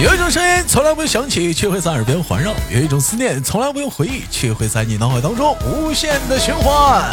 [0.00, 7.04] 有一种声音从来不用响起，却会在耳边环绕；有一种思念从来不用回忆，却会在你脑海当中无限的循环。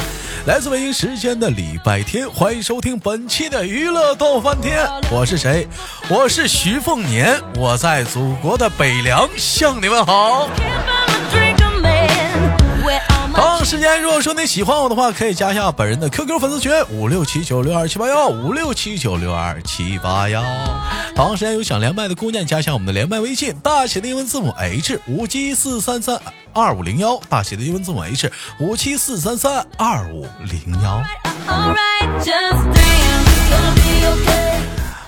[0.45, 4.87] 来自北京时间的礼拜天，欢迎收听本期的娱乐逗翻天。
[5.11, 5.67] 我是谁？
[6.07, 10.47] 我是徐凤年，我在祖国的北凉向你们好。
[13.35, 20.41] 同样时间，如果说你喜欢我的话，可以加一下本人的 QQ 粉丝群五六七九六二七八幺五六七九六二七八幺。
[21.15, 26.17] 同样时间，有想连麦的姑娘，加一下我们的连麦微信，大写的英文字母 H 五七四三三
[26.53, 31.03] 二五零幺，大写的英文字母 H 五七四三三二五零幺。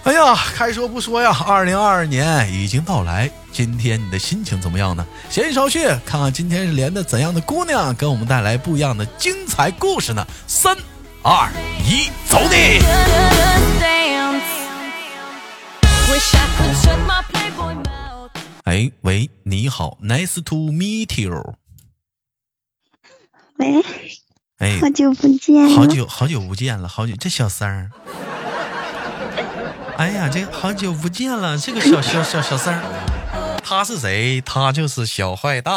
[0.03, 5.03] 哎呀，该说不说呀，二零二二年已经到来，今天你的心情怎么样呢？
[5.31, 10.23] 闲言少叙，看看今天是连的怎样的姑娘，给我们带来不一样的精彩故事呢？
[10.45, 10.77] 三、
[11.23, 11.49] 二、
[11.83, 12.77] 一，走你！
[18.65, 21.55] 哎，喂，你好，Nice to meet you。
[23.57, 23.83] 喂，
[24.59, 27.89] 哎，好久不见，好久好久不见了，好久这小三儿。
[29.97, 32.83] 哎呀，这好久不见了，这个小小小小三儿，
[33.69, 34.39] 他是谁？
[34.39, 35.75] 他就是小坏蛋。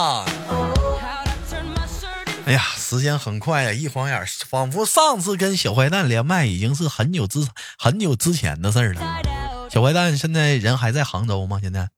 [2.46, 7.44] 哎呀，时间很快呀，一晃眼，仿佛上次跟小坏蛋连麦已经是很久之
[7.76, 9.20] 很久之前的事儿了。
[9.68, 11.58] 小坏蛋现在人还在杭州吗？
[11.60, 11.88] 现在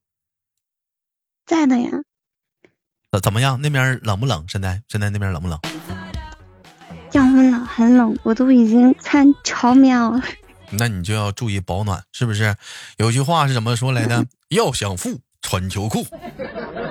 [1.44, 1.90] 在的呀。
[3.10, 3.60] 怎怎么样？
[3.60, 4.46] 那边冷不冷？
[4.48, 5.60] 现在现在那边冷不冷？
[7.10, 10.22] 降温了，很冷，我都已经穿超棉了。
[10.70, 12.56] 那你就要注意保暖，是不是？
[12.96, 14.24] 有句话是怎么说来的？
[14.48, 16.06] 要想富，穿秋裤。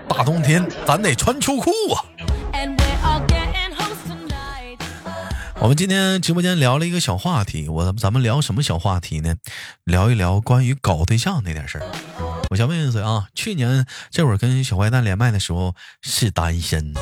[0.07, 2.05] 大冬天咱得穿秋裤啊！
[5.59, 9.35] 我们今天直播间聊了一个小话题，我咱们聊什么小话题呢？
[9.83, 11.85] 聊一聊关于搞对象那点事儿。
[12.49, 13.27] 我想问一嘴啊？
[13.33, 16.93] 去年这会儿跟小坏蛋连麦的时候是单身，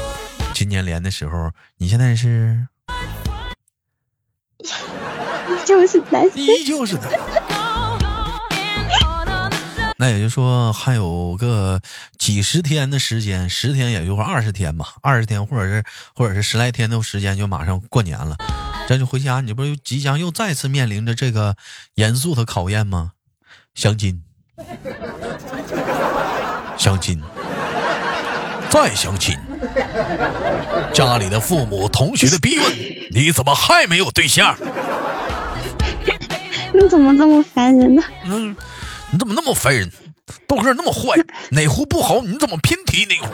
[0.53, 2.67] 今年连的时候，你现在是？
[5.65, 7.38] 就是单身，依旧是的。
[10.01, 11.81] 那也就是说，还有个
[12.17, 15.83] 几十天的时间，十天也就是二十天吧，二十天或者是
[16.15, 18.37] 或者是十来天的时间，就马上过年了。
[18.87, 21.57] 这就回家，你不是即将又再次面临着这个
[21.95, 23.11] 严肃的考验吗？
[23.75, 24.23] 相亲，
[26.77, 27.21] 相亲，
[28.69, 29.37] 再相亲。
[30.93, 32.71] 家里的父母、同学的逼问，
[33.11, 34.55] 你怎么还没有对象？
[36.73, 38.01] 你怎么这么烦人呢？
[38.23, 38.55] 嗯，
[39.11, 39.91] 你怎么那么烦人？
[40.47, 41.17] 豆哥那么坏，
[41.49, 43.33] 哪壶不好你怎么偏提哪壶？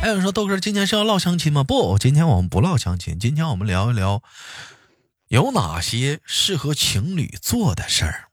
[0.00, 1.62] 还有人说豆哥今天是要唠相亲吗？
[1.62, 4.22] 不，今天我们不唠相亲，今天我们聊一聊
[5.28, 8.28] 有哪些适合情侣做的事儿。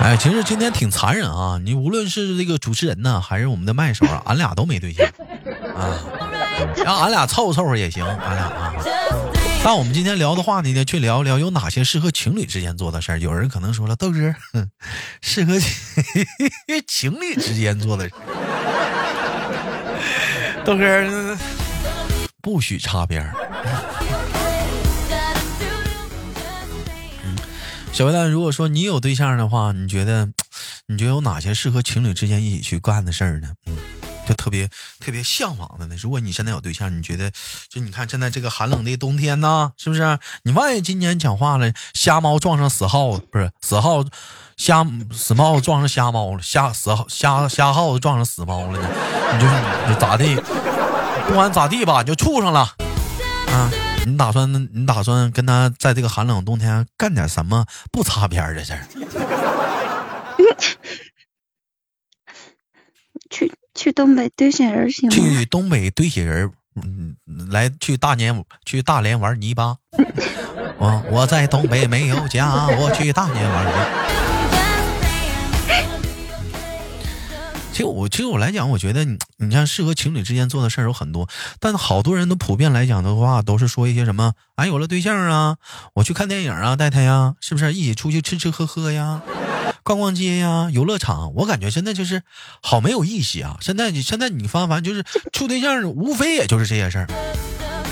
[0.00, 1.60] 哎，其实今天挺残忍啊！
[1.62, 5.06] 你无论是这个主持人呢，还是我们的麦手啊，俺俩都没对象
[5.76, 5.94] 啊，
[6.76, 8.74] 让俺俩凑合凑合也行，俺俩啊。
[9.64, 13.20] 但我们今天聊的话题呢，去聊一聊有哪些适合情侣之间做的事儿。
[13.20, 14.34] 有人可能说了，豆哥，
[15.20, 15.54] 适合
[16.88, 18.14] 情侣之间做的事
[20.64, 21.38] 豆哥
[22.40, 23.32] 不许擦边儿。
[27.92, 30.26] 小白蛋，如果说你有对象的话，你觉得，
[30.86, 33.48] 你觉得有哪些适合情侣之间一起去干的事儿呢？
[33.66, 33.76] 嗯，
[34.34, 34.68] 特别
[35.00, 35.96] 特别向往的呢。
[36.00, 37.30] 如果你现在有对象，你觉得，
[37.68, 40.18] 就你看现在这个寒冷的冬天呢，是不是？
[40.44, 44.10] 你万一今年讲话了，瞎猫撞上死耗子，不是死耗子，
[44.56, 48.88] 瞎死猫撞上瞎猫了，瞎死瞎瞎耗子撞上死猫了呢？
[49.34, 49.46] 你就
[49.88, 50.36] 你咋地？
[51.26, 52.60] 不管咋地吧，就处上了，
[53.48, 53.70] 啊。
[54.04, 58.76] 你打算你打算跟他在这个寒冷冬天干点什么不擦边的事？
[63.30, 65.14] 去去东北堆雪人行吗？
[65.14, 66.50] 去东北堆雪人，
[66.82, 67.16] 嗯，
[67.50, 69.76] 来去大年去大连玩泥巴。
[70.78, 73.72] 我我在东北没有家， 我去大连玩泥。
[77.72, 81.26] 其实我，其实我来讲，我觉得你，你像适合情侣之间做的事儿有很多，
[81.58, 85.56] 但好多人都普遍来讲的话，都是说一些什么，哎，有了对象啊，
[85.94, 89.22] 我去看电影啊，带他呀，是不是一起出去吃吃喝喝呀，
[89.82, 92.22] 逛逛街呀游乐场我感觉现在就是
[92.62, 93.58] 好没有意思啊。
[93.60, 97.06] 现在你现在你翻完就是 处对象无非也就是这些事儿。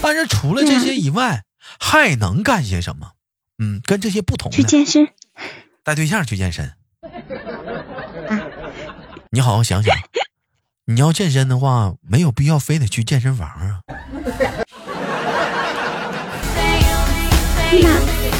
[0.02, 1.44] 但是除了这些以外
[1.78, 3.12] 还能干些什么？
[3.62, 5.08] 嗯跟这些不同去健身。
[5.82, 6.72] 带对象去健身。
[9.30, 9.94] 你好好想想。
[10.86, 13.80] 你要健身的话没有必要非得去健身房啊。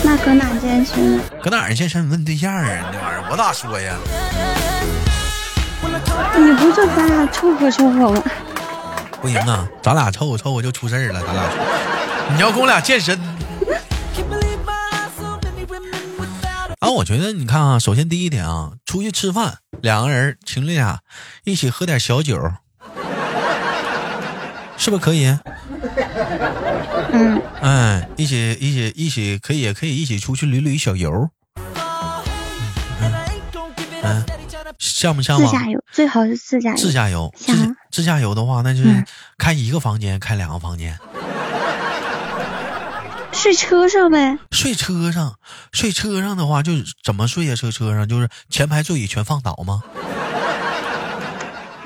[0.02, 1.22] 那那搁哪健身呢？
[1.42, 2.08] 搁哪儿健身？
[2.10, 2.64] 问对象啊？
[2.92, 3.96] 那玩意儿我咋说呀？
[6.36, 8.22] 你不就咱俩凑合凑合吗？
[9.20, 11.22] 不行啊，咱俩凑合凑合就出事儿了。
[11.24, 11.58] 咱俩说，
[12.34, 13.18] 你要跟我俩健身。
[16.80, 20.98] 啊，我觉得你看啊，首先第一点啊，出去吃饭，两个人情侣俩
[21.44, 22.36] 一起喝点小酒，
[24.76, 25.36] 是不是可以？
[27.12, 31.28] 嗯，哎，一起一起一起可以，也可以一起出去旅旅小游。
[34.02, 34.24] 嗯，
[34.78, 35.46] 像不像嘛？
[35.46, 36.76] 自驾游最好是自驾游。
[36.76, 37.32] 自驾游，
[37.90, 40.98] 自驾游的话，那就是嗯开一个房间，开两个房间。
[43.32, 44.38] 睡车上呗。
[44.50, 45.36] 睡车上，
[45.72, 46.72] 睡车上的话，就
[47.04, 47.54] 怎么睡呀？
[47.54, 49.82] 车车上就是前排座椅全放倒吗？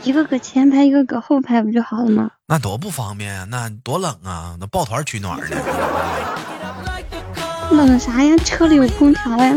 [0.04, 2.30] 一个搁前排，一个搁后排，不就好了吗？
[2.46, 4.54] 那多不方便啊、那多冷啊！
[4.60, 5.56] 那抱团取暖呢。
[7.70, 8.36] 冷啥呀？
[8.44, 9.54] 车里有空调呀。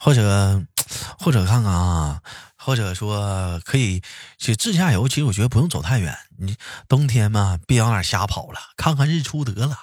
[0.00, 0.62] 或者，
[1.18, 2.20] 或者看看啊，
[2.56, 4.00] 或者说可以，
[4.38, 6.16] 去自驾游，其实我觉得不用走太远。
[6.40, 6.56] 你
[6.88, 9.76] 冬天嘛，别往哪瞎跑了，看看日出得了，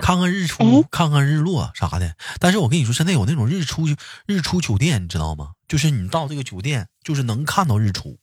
[0.00, 2.16] 看看日出哎，看看日落啥的。
[2.38, 3.86] 但是我跟你说，现在有那种日出
[4.26, 5.50] 日出酒店，你知道吗？
[5.68, 8.18] 就是你到这个酒店，就是能看到日出。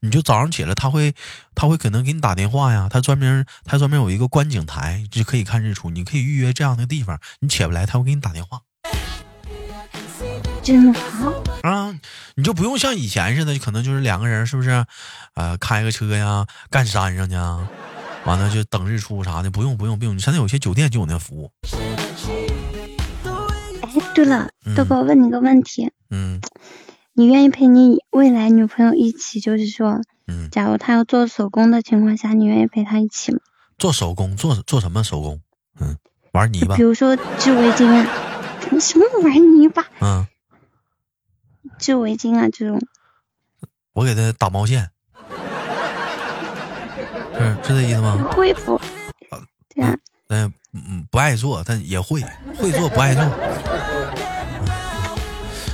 [0.00, 1.14] 你就早上起来，他会，
[1.54, 5.90] 他会可能给你打电话呀，他专门他专门有一个观景台，就可以看日出。
[5.90, 8.60] 你可以预约这样的地方，你起不来，他会给你打电话。
[10.62, 11.45] 真好。
[11.70, 11.98] 啊，
[12.36, 14.84] 你就不用像以前似的，可能就是两个人，是不是？
[15.34, 17.68] 呃，开个车呀，干山上去啊，
[18.24, 20.18] 完了就等日出啥的，不用不用不用。
[20.18, 21.50] 现在有些酒店就有那服务。
[23.82, 26.40] 哎，对了，豆嗯哥，我问你个问题，嗯
[27.14, 33.38] 你愿意陪你未来女朋友一起，就是说，嗯，假如她要做手工的情况下，你愿意陪她一起吗？
[33.78, 35.40] 做手工，做做什么手工？
[35.80, 35.96] 嗯，
[36.32, 36.82] 玩泥巴比。
[36.82, 38.06] 如说织围巾啊，
[38.80, 39.86] 什么玩泥巴？
[40.00, 40.26] 嗯，
[41.78, 42.80] 织围巾啊这种，
[43.92, 44.90] 我给他打毛线。
[47.38, 48.28] 是是这意思吗？
[48.32, 48.80] 会不？
[49.74, 49.94] 对啊，
[50.28, 52.22] 嗯嗯，不爱做，但也会
[52.56, 53.22] 会做，不爱做。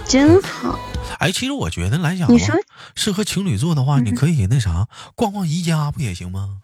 [0.07, 0.79] 真好。
[1.19, 2.55] 哎，其实我觉得来讲你说，
[2.97, 6.59] 适合情侣做的话，你嗯可以那啥，逛逛宜家不也行吗？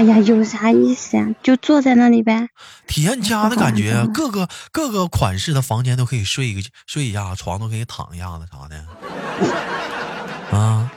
[0.00, 1.28] 哎呀，有啥意思呀？
[1.42, 2.48] 就坐在那里呗。
[2.86, 10.90] 体验家的感觉，各个各个款式的房间都可以睡一个睡一下，床都可以躺一下子啥的，啊，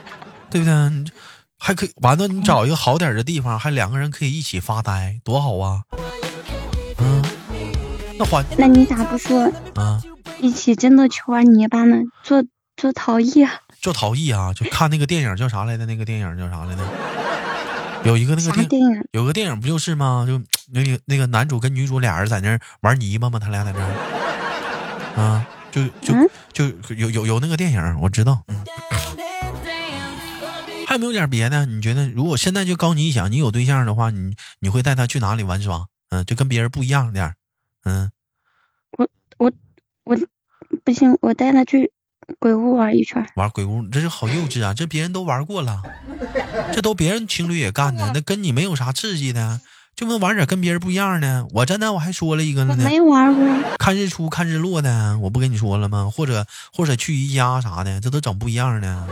[0.50, 0.74] 对不对？
[1.60, 5.82] 还可以完了，你找一个好点的地方，还两个人可以一起发呆，多好啊！
[7.00, 7.22] 嗯，
[8.18, 10.02] 那环那你咋不说啊，
[10.40, 11.98] 一起真的去玩泥巴呢？
[12.24, 12.42] 做
[12.78, 13.52] 做陶艺啊？
[13.82, 15.86] 做陶艺啊，就看那个电影叫啥来着？
[15.86, 16.82] 那个电影叫啥来着？
[18.06, 18.82] 有一个那个电？
[19.12, 20.26] 有个电影不就是吗？
[20.28, 20.42] 就
[20.72, 23.40] 那个那个男主跟女主俩人在那儿玩泥巴吗？
[23.40, 23.94] 他俩在那儿
[25.22, 26.66] 啊，就就、嗯就
[26.96, 28.44] 有有有那个电影，我知道。
[28.48, 28.64] 嗯，
[30.86, 31.66] 还有没有点别的？
[31.66, 35.88] 你觉得如果现在就高你一想，你有对象的话，你你会带他去哪里玩耍？
[36.10, 37.34] 嗯，就跟别人不一样点
[37.86, 38.12] 嗯，
[38.98, 39.10] 我
[39.40, 39.52] 我
[40.04, 40.16] 我，
[40.84, 41.92] 不行，我带他去
[42.40, 43.26] 鬼屋玩一圈。
[43.36, 44.74] 玩鬼屋，这是好幼稚啊！
[44.74, 45.82] 这别人都玩过了，
[46.74, 49.62] 这都别人情侣也干的，那跟你没有啥刺激的，
[49.96, 51.48] 就能玩点跟别人不一样的。
[51.54, 52.84] 我真的我还说了一个了呢。
[52.84, 53.48] 没玩过。
[53.78, 56.12] 看日出、看日落的，我不跟你说了吗？
[56.14, 59.08] 或者或者去宜家啥的，这都整不一样的。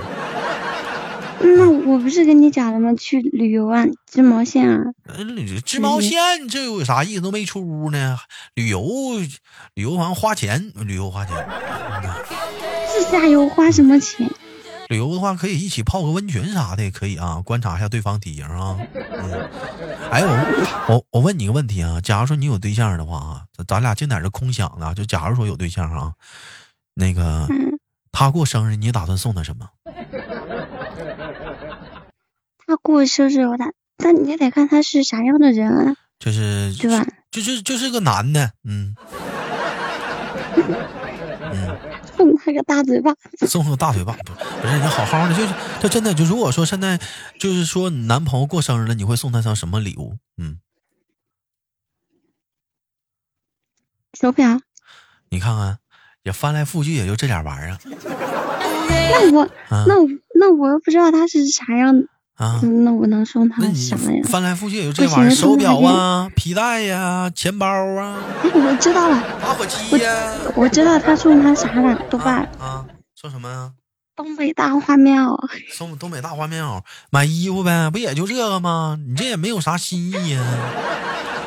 [1.43, 2.93] 那我不是跟你讲了吗？
[2.93, 4.77] 去旅游啊，织毛线啊。
[5.07, 7.21] 嗯，织毛线这有啥意思？
[7.21, 8.19] 都没出屋呢。
[8.53, 8.85] 旅游，
[9.74, 11.35] 旅游好像花钱，旅游花钱。
[12.27, 12.35] 自
[13.05, 14.29] 驾游花什么钱？
[14.89, 17.41] 旅游的话，可以一起泡个温泉啥的，也可以啊。
[17.46, 18.77] 观察一下对方体型啊。
[18.93, 19.50] 嗯，
[20.12, 20.36] 哎，我
[20.89, 24.93] 我我问你个问题啊，假如说你有对象的话啊，咱咱俩净在这空想呢。
[24.93, 26.13] 就假如说有对象啊，
[26.93, 27.79] 那个嗯，
[28.12, 29.70] 他过生日，你打算送他什么？
[32.67, 37.05] 他过生日我打，但你也得看他是啥样的人啊，就是对吧？
[37.31, 38.93] 就就就是个男的，嗯
[41.53, 41.77] 嗯，
[42.21, 43.15] 送他个大嘴巴。
[43.47, 46.99] 送他个大嘴巴，不不是你好好的，就是他真的就如果说现在
[47.39, 50.17] 就是说你男朋友过生日了，你会送他上什么礼物？
[50.37, 50.59] 嗯，
[54.13, 54.59] 手表？
[55.29, 55.79] 你看看，
[56.23, 57.77] 也翻来覆去也就这点玩意儿
[58.83, 62.05] 那我啊那我那我又不知道他是啥样，
[62.83, 64.21] 那我能送他那你什么呀？
[64.27, 73.71] 翻来覆去也就这玩意儿，手表啊、皮带呀、钱包啊、哎，我知道了，打火机呀、我知道他送他啥了，豆瓣啊啊，送什么呀？
[74.15, 75.36] 东北大花棉袄。
[75.71, 78.98] 送东北大花棉袄，买衣服呗，不也就这个吗？
[79.07, 80.41] 你这也没有啥新意呀。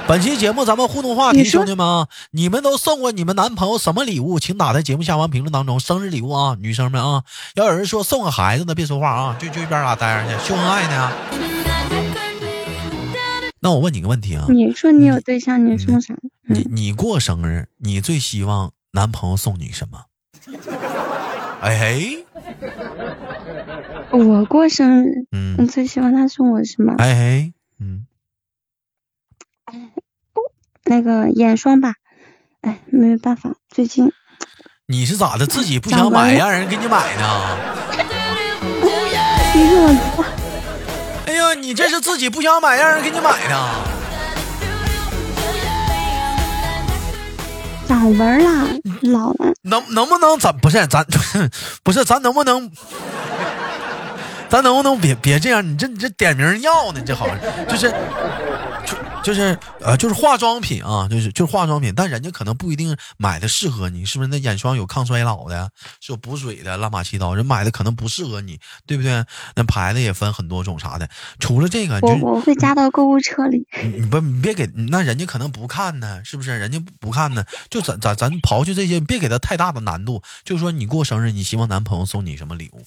[0.07, 4.39] 本期节目咱们互动话题，兄弟们啊，你们都送过你们男朋友什么礼物？
[4.39, 11.13] 请打在节目下方评论当中，生日礼物啊，女生们啊，要有人说送个孩子的，别说话啊，就就一边儿啊待着去，秀恩爱呢。
[13.61, 16.13] 那我问你个问题啊，你说你有对象，你送啥？
[16.47, 20.05] 嗯，你你过生日，你最希望男朋友送你什么？
[21.63, 22.27] 哎嘿，
[24.11, 26.93] 我过生日，嗯你最希望他送我什么？
[26.99, 28.05] 哎嘿，嗯，
[30.85, 31.95] 那个眼霜吧。
[32.63, 34.11] 哎，没办法，最近
[34.87, 35.47] 你是咋的？
[35.47, 37.59] 自己不想买，让人给你买呢？
[41.27, 43.85] 哎呀，你这是自己不想买，让人给你买呢？
[47.87, 48.69] 长纹了，
[49.03, 49.53] 老了。
[49.63, 51.05] 能能不能咱不是咱
[51.83, 52.71] 不是咱能不能，
[54.49, 55.63] 咱能不能别别这样？
[55.67, 57.01] 你这你这点名要呢？
[57.05, 57.39] 这好像
[57.69, 57.91] 就是
[58.87, 64.29] 就就是呃就是化妆品啊，就是就是化妆品，但人家可能不一定买的适合你，是不是？
[64.29, 69.25] 那眼霜有抗衰老的，是有补水的，乱八七糟，人买的可能不适合你，对不对？
[69.57, 71.09] 那牌子也分很多种啥的。
[71.41, 73.67] 除了这个，我你就我会加到购物车里。
[73.83, 76.59] 你你不你别给那人家可能不看呢，是不是？
[76.59, 80.23] 人家不不看呢，就咱咱咱刨去这些，别给他太大的难度。
[80.45, 82.85] 就说你过生日，你希望男朋友送你什么礼物？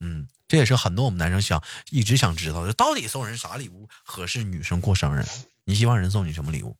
[0.00, 5.24] 嗯，这也是很多我们男生想一直想知道的，到底送人啥礼物合适女生过生日？
[5.64, 6.76] 你希望人送你什么礼物？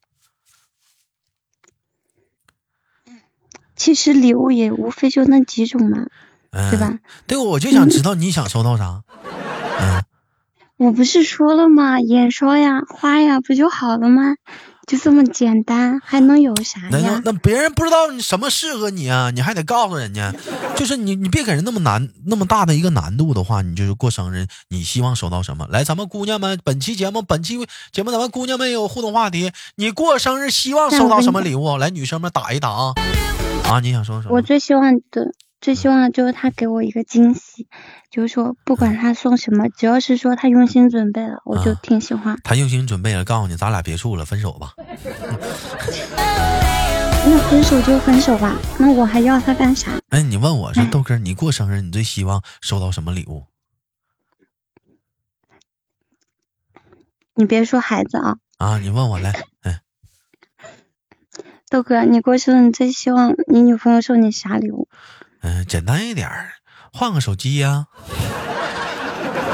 [3.75, 6.07] 其实礼物也无非就那几种嘛，
[6.51, 6.99] 嗯，对吧？
[7.27, 9.05] 对，我就想知道你想收到啥。
[9.81, 10.05] 嗯，
[10.77, 11.99] 我不是说了吗？
[11.99, 14.37] 眼霜呀、花呀，不就好了吗？
[14.93, 17.23] 就这么简单，还能有啥那那呀？
[17.25, 20.31] 那别人不知道你什么适合你啊，你还得告诉人家，
[20.77, 25.67] 就是你你别给人那么难那么大的一个难度的话，你就是过生日，你希望收到什么？
[25.71, 31.79] 来，咱们姑娘们，本期节目本期节目咱们姑娘们也有互动话题，你过生日希望收到什么礼物？
[31.79, 32.93] 来，女生们打一打啊！
[33.65, 34.35] 啊，你想说什么？
[34.35, 35.33] 我最希望的，
[35.63, 37.69] 最希望的就是他给我一个惊喜，
[38.11, 42.37] 就是说不管他送什么，只要是说他用心准备了，我就啊挺喜欢。
[42.43, 44.75] 他用心准备了，告诉你，咱俩别处了，分手吧。
[47.25, 49.93] 那分手就分手吧，那我还要他干啥？
[50.09, 53.45] 哎，你问我说哎豆哥，你过生日你最希望收到什么礼物
[57.37, 58.79] 你别说孩子啊，啊？
[58.79, 59.81] 你问我来，哎，
[61.71, 64.89] 豆哥，你过生日你最希望你女朋友送你啥礼物？
[65.43, 66.53] 嗯、简单一点儿，
[66.93, 67.87] 换个手机呀、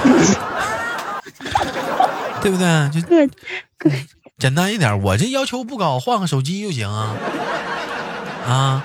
[2.42, 2.90] 对不对？
[2.90, 3.00] 就
[4.38, 7.14] 简单一点，我这要求不高，换个手机就行啊。
[8.46, 8.84] 啊，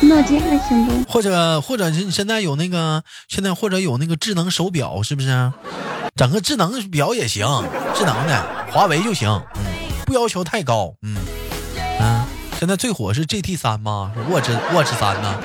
[0.00, 1.12] 诺基亚行不？
[1.12, 5.52] 或者或者是你现在有那个，现在或者有那个智能手表，是不是？
[6.16, 7.46] 整个智能表也行，
[7.94, 9.64] 智能的，华为就行，嗯，
[10.06, 11.16] 不要求太高，嗯
[12.00, 12.24] 嗯。
[12.58, 14.12] 现在最火是 GT 三吗？
[14.14, 15.38] 是 Watch Watch 三呢？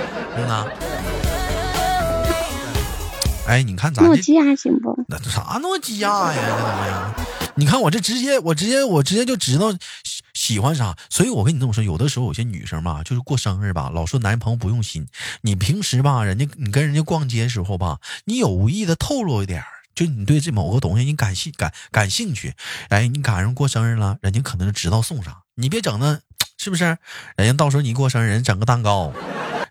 [3.48, 4.96] 哎，你看咱这诺基亚行不？
[5.08, 6.36] 那这啥诺基亚呀？
[6.36, 7.14] 这怎么样？
[7.56, 9.72] 你看我这直接，我直接，我直接就知道
[10.04, 10.96] 喜喜欢啥。
[11.10, 15.08] 所以我跟你这么说，有的时候有些女生吧，就是过生日吧，老说男朋友不用心。
[15.42, 19.66] 你平时吧，人家你跟人家逛街时候吧，你有无意的透露一点儿
[19.96, 22.54] 就你对这某个东西你感兴感感兴趣，
[22.90, 25.40] 哎，你赶上过生日了，人家可能就知道送啥。
[25.56, 26.20] 你别整那，
[26.58, 26.98] 是不是？
[27.36, 29.12] 人家到时候你过生日，人家整个蛋糕，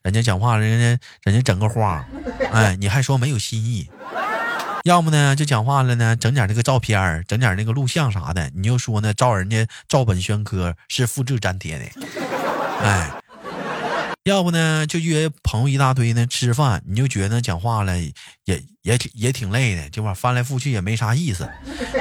[0.02, 2.04] 人家讲话，人家人家整个花，
[2.52, 3.90] 哎，你还说没有新意。
[4.84, 11.84] 要么呢，就讲话了呢，整点那个照片，整点那个录像啥的，你又说呢，照人家照本宣科，是复制粘贴的，
[12.80, 13.10] 哎，
[14.24, 21.48] 要不呢，就约朋友一大堆呢吃饭，你就觉得讲话了也也挺也挺累的，这玩意翻来覆去也没啥意思，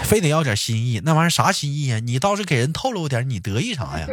[0.03, 1.99] 非得要点新意，那玩意儿啥新意呀？
[1.99, 4.07] 你倒是给人透露点，你得意啥呀？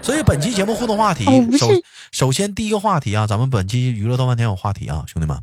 [0.00, 1.70] 所以本期节目互动话题，哦首
[2.12, 5.36] 首先第一个话题啊，咱们本期娱乐豆瓣天有话题啊，兄弟们。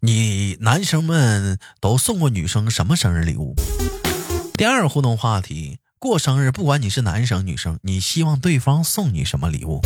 [0.00, 3.54] 你男生们都送过女生什么生日礼物？
[4.54, 9.80] 第二个互动话题，过生日不管你是男生女生，你希望对方送你什么礼物？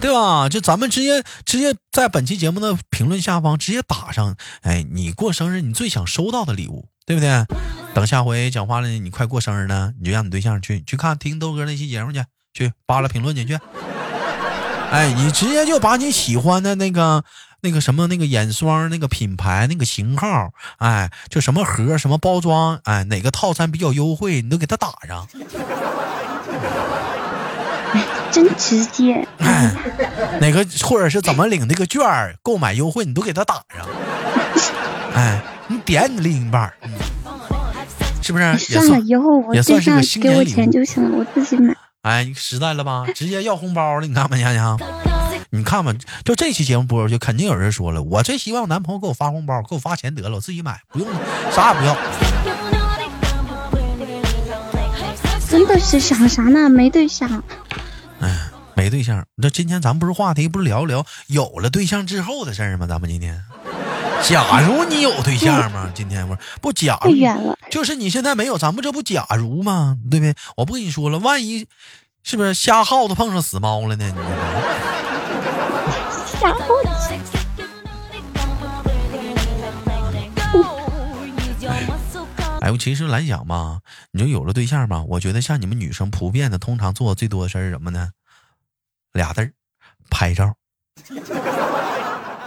[0.00, 0.48] 对吧？
[0.48, 7.44] 就咱们直接直接在本期节目的评论下方直接打上，哎，你过生日你最想收到的礼物，对不对？
[7.92, 12.24] 等下回讲话了，你快过生日呢，你就让你对象去去看听豆哥那期节目去，
[12.54, 13.58] 去扒拉评论去去。
[14.90, 17.22] 哎，你直接就把你喜欢的那个
[17.62, 25.26] 那个什么那个眼霜那个品牌那个型号，哎，就什么盒什么包装，哎，哪个套餐比较优惠，你都给他打上。
[28.30, 29.26] 真直接。
[29.38, 29.74] 哎，
[30.40, 33.84] 哪个或者是怎么领那个券儿购买优惠，你都给他打上。
[35.14, 36.90] 哎，你点你另一半嗯，
[38.22, 38.56] 是不是？
[38.56, 41.74] 算了，以后我对象给我钱就行了，我自己买。
[42.02, 43.04] 哎，你实在了吧？
[43.14, 44.78] 直接要红包了，你看没，娘娘？
[45.52, 45.92] 你看吧，
[46.24, 51.08] 就这期节目播出去，肯定有人说了，我最希望我男朋友给我发红包，给我发钱得了，我自己买，不用
[51.54, 51.96] 啥也不要。
[55.48, 56.70] 真的是想啥呢？
[56.70, 57.42] 没对象。
[58.20, 58.38] 哎，
[58.74, 59.26] 没对象。
[59.34, 62.86] 那今天咱不是话题，不是聊聊有了对象之后的事儿吗？
[62.86, 63.42] 咱们今天，
[64.22, 65.90] 假如你有对象吗？
[65.92, 69.98] 今天不是不假如，就是你现在没有，咱们这不假如吗？
[70.08, 70.36] 对不对？
[70.56, 71.66] 我不跟你说了，万一
[72.22, 74.06] 是不是瞎耗子碰上死猫了呢？
[74.06, 74.12] 你
[82.62, 83.80] 哎，我其实来讲吧，
[84.10, 88.12] 你说有了对象吧，我觉得像你们女生普遍的，通常做最多的事儿什么呢？
[89.12, 89.52] 俩字儿，
[90.08, 90.54] 拍照。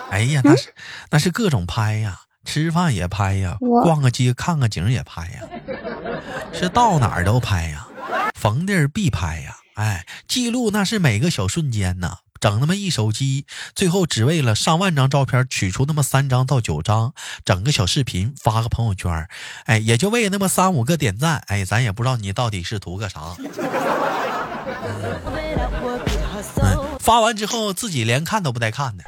[0.10, 0.74] 哎呀，那是
[1.12, 5.42] 那是各种拍呀，吃饭也拍呀，逛个街看个景也拍呀，
[6.52, 7.88] 是到哪儿都拍呀，
[8.34, 9.58] 逢地儿必拍呀。
[9.76, 12.20] 哎，记录那是每个小瞬间呐。
[12.44, 17.14] 整那么一手机，最后只为了上万张照片取出那么三张到九张，
[17.46, 19.30] 整个小视频发个朋友圈，
[19.64, 23.38] 哎，也就为那么三五个点赞，哎，咱也不知道你到底是图个啥。
[26.60, 29.06] 嗯，发完之后自己连看都不带看的。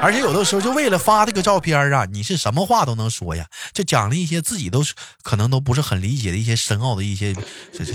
[0.00, 4.84] 而且有的时候就为了发这个照片啊，你是什么话都能说呀，就讲了一些自己都
[5.22, 7.34] 可能都不是很理解的一些深奥的一些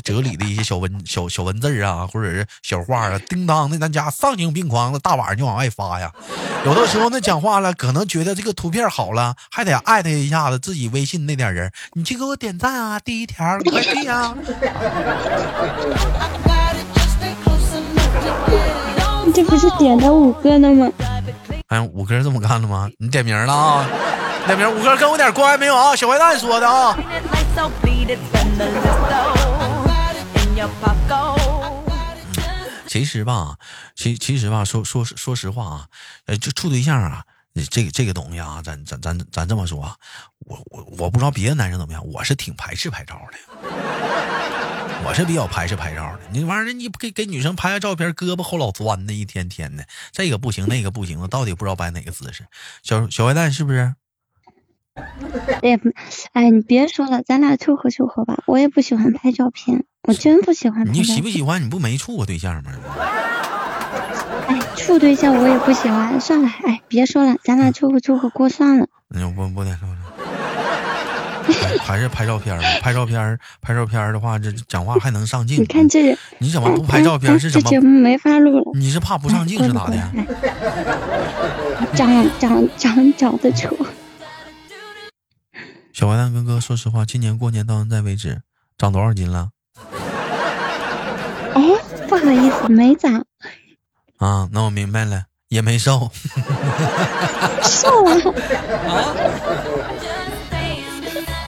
[0.03, 6.11] 哲理的一些小文小小文字啊，或者是小话啊，叮当的咱家丧心病狂的大晚上就往外发呀。
[6.65, 14.35] 有的时候那讲话了，可能觉得这个图片好了，还得艾特一下子自己微信那点人，你去给我点赞啊，第一条快递呀。
[19.33, 20.91] 这不是点的五个呢吗？
[21.71, 22.89] 哎，五哥这么干的吗？
[22.99, 23.87] 你点名了啊？
[24.45, 25.95] 点名，五哥跟我点关系没有啊？
[25.95, 26.97] 小坏蛋说的啊。
[32.87, 33.55] 其实吧，
[33.95, 35.85] 其其实吧，说说说实话啊，
[36.25, 37.23] 呃，就处对象啊，
[37.69, 39.95] 这个这个东西啊，咱咱咱咱这么说啊，
[40.39, 43.37] 我我我不知道别的男生怎么样，我是挺排斥拍照的。
[45.03, 52.45] 我是比较排斥拍照的，你玩意儿你给给女生拍个照片，胳膊后老钻的，一天天的，这个不行，那个不行，到底不知道摆哪个姿势。
[52.83, 53.93] 小小坏蛋是不是？
[55.61, 55.79] 哎，
[56.33, 58.43] 哎，你别说了，咱俩凑合凑合吧。
[58.45, 60.85] 我也不喜欢拍照片，我真不喜欢。
[60.93, 61.63] 你喜不喜欢？
[61.63, 62.71] 你不没处过对象吗？
[64.47, 66.19] 哎，处对象我也不喜欢。
[66.19, 68.87] 算了，哎，别说了，咱俩凑合凑合过算了。
[69.13, 69.97] 嗯，不不得说了。
[71.81, 75.59] 还是拍照片吧，拍照片，拍照片的话，这讲话还能上镜。
[75.61, 77.39] 你看这，你怎么不拍照片？
[77.39, 77.69] 是怎么？
[77.69, 78.71] 节目没法录了。
[78.73, 79.97] 你是怕不上镜是咋的？
[81.95, 83.75] 长长长长得丑。
[85.93, 88.41] 小坏蛋哥哥，说实话，今年过年到现在为止，
[88.77, 89.49] 长多少斤了？
[91.53, 91.61] 哎，
[92.07, 93.25] 不好意思，没长。
[94.17, 96.09] 啊，那我明白了，也没瘦。
[97.63, 98.33] 瘦了。
[98.87, 99.13] 啊。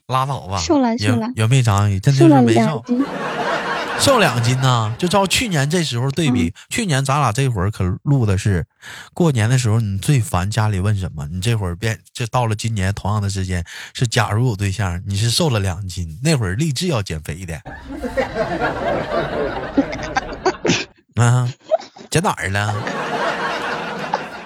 [0.08, 1.90] 拉倒吧，瘦了瘦了，有没长？
[2.02, 2.84] 真的是没瘦，
[4.00, 4.94] 瘦两斤呢。
[4.98, 8.66] 就照去年这时候对比，去年咱俩这会儿可录的是
[9.14, 11.26] 过年的时候，你最烦家里问什么？
[11.32, 13.64] 你这会儿变，这到了今年同样的时间，
[13.94, 17.62] 是假如有对象，你是瘦了两斤，那会儿立志要减肥的。
[21.24, 21.48] 啊，
[22.10, 22.76] 减哪儿了？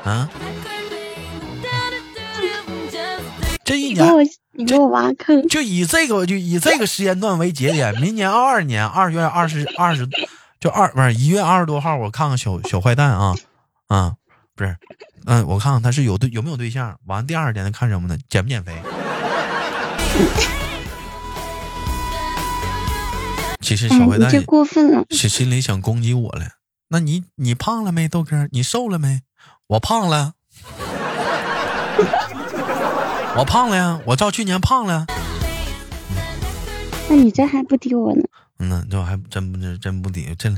[0.04, 0.30] 啊？
[3.64, 4.06] 这一年。
[4.58, 5.48] 你给我挖坑！
[5.48, 10.10] 就以这个，就以这个时间段为节点，明年二二年二月二十二十，
[10.60, 13.36] 就二不是一月二十多号，我看看小小坏蛋啊
[13.88, 14.14] 啊，
[14.56, 14.76] 不是，
[15.28, 16.98] 嗯，我看看他是有对有没有对象。
[17.06, 18.18] 完第二天看什么呢？
[18.28, 18.74] 减不减肥？
[23.62, 26.48] 其实小坏蛋这过分了，是心里想攻击我了。
[26.90, 28.48] 那你你胖了没，豆哥？
[28.52, 29.22] 你瘦了没？
[29.68, 30.34] 我胖了。
[33.38, 35.06] 我胖了呀，我照去年胖了。
[37.08, 38.24] 那你这还不抵我呢？
[38.58, 40.50] 嗯呐，这还真不真真不敌，这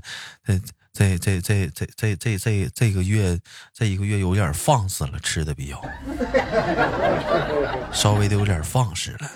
[0.93, 3.37] 这这这这这这这这个月
[3.73, 5.81] 这一个月有点放肆了，吃的比较
[7.91, 9.29] 稍微的有点放肆了。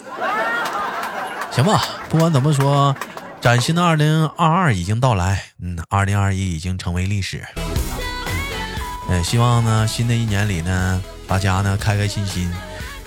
[1.52, 2.96] 行吧，不管怎么说，
[3.42, 7.44] 崭新的二零二二已经到来，嗯，二零二一已经成为历史。
[9.10, 12.50] 嗯，希望呢，新的一年里呢，大家呢开开心心。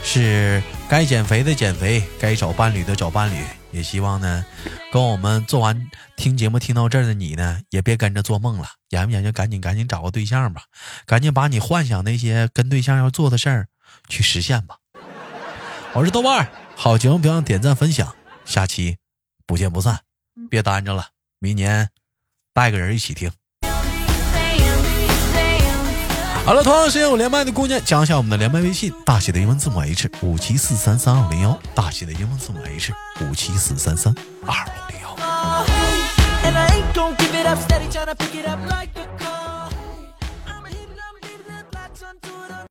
[0.07, 3.45] 是该减肥的减肥，该找伴侣的找伴侣。
[3.73, 4.47] 也希望呢，
[4.92, 10.62] 跟我们做完听节目听到这儿的你呢，也别跟着做梦了，研究研究，赶紧赶紧找个对象吧，
[11.05, 13.69] 赶紧把你幻想那些跟对象要做的事儿
[14.09, 14.79] 去实现吧。
[15.92, 18.14] 我是豆瓣儿，好节目别忘点赞分享，
[18.47, 18.97] 下期
[19.45, 20.01] 不见不散，
[20.49, 21.09] 别单着了，
[21.40, 21.90] 明年
[22.55, 23.31] 带个人一起听。
[26.47, 34.15] 好了，同样时间有连麦的姑娘，加一下我们的连麦微信，大写的英文字母 H 五七四三三二五零幺，大写的英文字母 H 五七四三三
[34.47, 35.17] 二五零幺。